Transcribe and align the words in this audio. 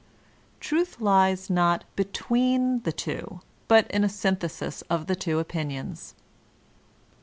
Truth 0.59 0.99
lies 0.99 1.47
not 1.47 1.83
"between 1.95 2.79
the 2.79 2.91
two/' 2.91 3.41
but 3.67 3.85
in 3.91 4.03
a 4.03 4.09
synthesis 4.09 4.81
of 4.89 5.05
the 5.05 5.15
two 5.15 5.37
opinions. 5.37 6.15